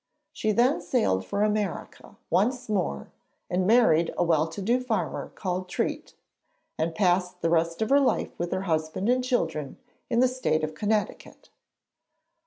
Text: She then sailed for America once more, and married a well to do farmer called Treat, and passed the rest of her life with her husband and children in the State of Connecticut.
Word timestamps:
She 0.33 0.51
then 0.51 0.81
sailed 0.81 1.23
for 1.27 1.43
America 1.43 2.17
once 2.31 2.67
more, 2.67 3.11
and 3.51 3.67
married 3.67 4.11
a 4.17 4.23
well 4.23 4.47
to 4.47 4.59
do 4.59 4.79
farmer 4.79 5.29
called 5.35 5.69
Treat, 5.69 6.15
and 6.75 6.95
passed 6.95 7.41
the 7.41 7.51
rest 7.51 7.83
of 7.83 7.91
her 7.91 7.99
life 7.99 8.31
with 8.39 8.51
her 8.51 8.63
husband 8.63 9.09
and 9.09 9.23
children 9.23 9.77
in 10.09 10.19
the 10.19 10.27
State 10.27 10.63
of 10.63 10.73
Connecticut. 10.73 11.51